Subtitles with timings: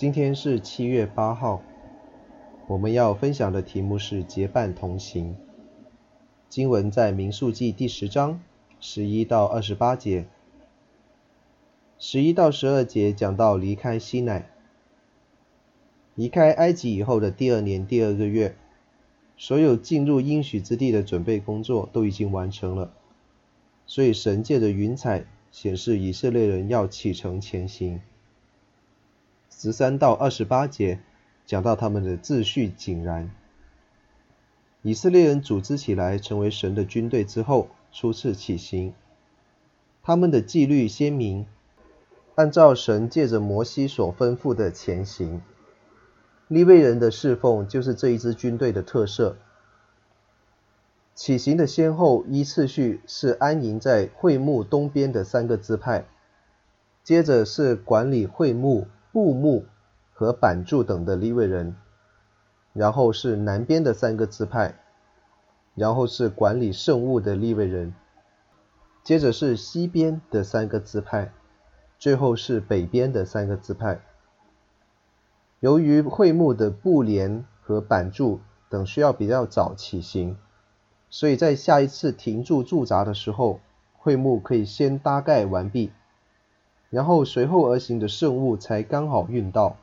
[0.00, 1.62] 今天是七月八号，
[2.68, 5.36] 我们要分享的题目是结伴同行。
[6.48, 8.40] 经文在民数记第十章
[8.80, 10.24] 十一到二十八节，
[11.98, 14.48] 十一到十二节讲到离开西奈，
[16.14, 18.56] 离开埃及以后的第二年第二个月，
[19.36, 22.90] 所有进入应许之地的准备工作都已经完成了，
[23.84, 28.00] 所以神借的云彩显示以色列人要启程前行。
[29.62, 31.00] 十三到二十八节
[31.44, 33.30] 讲到他们的秩序井然。
[34.80, 38.94] 以色列人组织起来成为神的军队之后，初次起行。
[40.02, 41.44] 他们的纪律鲜明，
[42.36, 45.42] 按照神借着摩西所吩咐的前行。
[46.48, 49.36] 利未人的侍奉就是这一支军队的特色。
[51.14, 56.06] 起行的先后依次序是安营在会幕东边的三个支派，
[57.04, 58.86] 接着是管理会幕。
[59.12, 59.64] 布幕
[60.12, 61.74] 和板柱等的立位人，
[62.72, 64.74] 然后是南边的三个支派，
[65.74, 67.94] 然后是管理圣物的立位人，
[69.02, 71.32] 接着是西边的三个支派，
[71.98, 74.00] 最后是北边的三个支派。
[75.58, 80.38] 由于会幕的布帘和板柱等需要比较早起行，
[81.10, 83.60] 所以在下一次停住驻扎的时候，
[83.94, 85.90] 会幕可以先搭盖完毕。
[86.90, 89.76] 然后随后而行的圣物才刚好运到，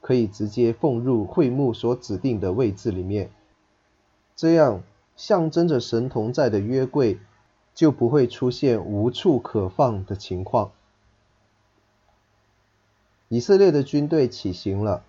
[0.00, 3.30] 可以直接奉入会幕所指定的位置里面。
[4.34, 4.82] 这样
[5.16, 7.18] 象征着神同在的约柜
[7.74, 10.72] 就不会出现无处可放的情况。
[13.28, 15.04] 以色列的军队起行了，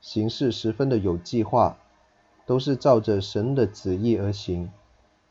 [0.00, 1.78] 行事十分的有计划，
[2.46, 4.70] 都是照着神的旨意而行，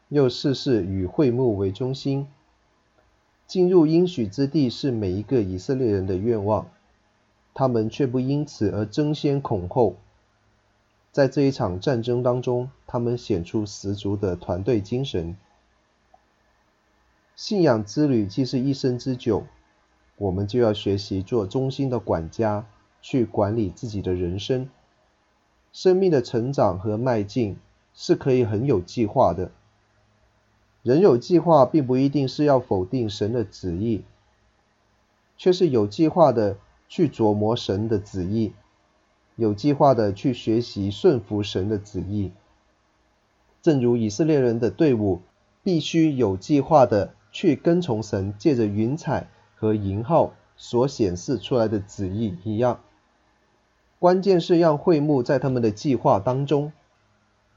[0.09, 2.27] 又事事以会幕为中心。
[3.51, 6.69] 进入应许之地是每一个以色列人的愿望，
[7.53, 9.97] 他们却不因此而争先恐后。
[11.11, 15.35] 在这一场战争当中，他们显出十足的团队精神。
[17.35, 19.43] 信仰之旅既是一生之久，
[20.15, 22.65] 我们就要学习做忠心的管家，
[23.01, 24.69] 去管理自己的人生。
[25.73, 27.57] 生命的成长和迈进
[27.93, 29.51] 是可以很有计划的。
[30.83, 34.03] 人有计划，并不一定是要否定神的旨意，
[35.37, 38.53] 却是有计划的去琢磨神的旨意，
[39.35, 42.31] 有计划的去学习顺服神的旨意。
[43.61, 45.21] 正如以色列人的队伍
[45.63, 52.79] 必须有计划的去跟从神借着云彩和银号所显示出来的旨意一样。
[53.99, 56.73] 关键是让会幕在他们的计划当中，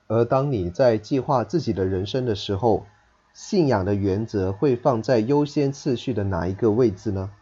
[0.09, 2.85] 而当你在计划自己的人生的时候，
[3.35, 7.33] 信仰的原则会放在优先次序的哪一个位置呢？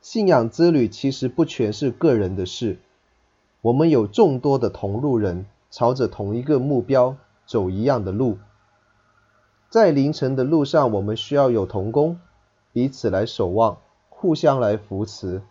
[0.00, 2.78] 信仰之旅其实不全是个人的事，
[3.62, 7.16] 我们有众多的同路人，朝着同一个目标
[7.46, 8.38] 走一样的路。
[9.68, 12.18] 在凌晨的路上，我们需要有同工，
[12.72, 13.78] 彼此来守望，
[14.08, 15.42] 互相来扶持。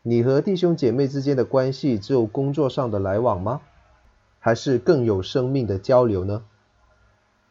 [0.00, 3.60] 你和弟兄姐妹之间的关系只有工作上的来往吗？
[4.40, 6.42] 还是更有生命的交流呢？